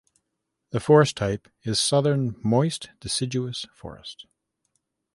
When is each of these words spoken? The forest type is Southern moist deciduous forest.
The 0.71 0.79
forest 0.79 1.15
type 1.15 1.47
is 1.61 1.79
Southern 1.79 2.33
moist 2.43 2.89
deciduous 3.01 3.67
forest. 3.71 4.25